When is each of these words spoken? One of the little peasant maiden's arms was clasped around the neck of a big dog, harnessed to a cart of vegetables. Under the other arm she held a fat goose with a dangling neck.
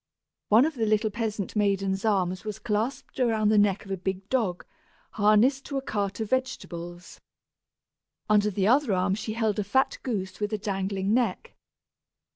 One 0.49 0.65
of 0.65 0.73
the 0.73 0.87
little 0.87 1.11
peasant 1.11 1.55
maiden's 1.55 2.03
arms 2.03 2.43
was 2.43 2.57
clasped 2.57 3.19
around 3.19 3.49
the 3.49 3.57
neck 3.59 3.85
of 3.85 3.91
a 3.91 3.97
big 3.97 4.27
dog, 4.29 4.65
harnessed 5.11 5.63
to 5.65 5.77
a 5.77 5.81
cart 5.83 6.19
of 6.19 6.31
vegetables. 6.31 7.21
Under 8.27 8.49
the 8.49 8.65
other 8.65 8.93
arm 8.93 9.13
she 9.13 9.33
held 9.33 9.59
a 9.59 9.63
fat 9.63 9.99
goose 10.01 10.39
with 10.39 10.53
a 10.53 10.57
dangling 10.57 11.13
neck. 11.13 11.53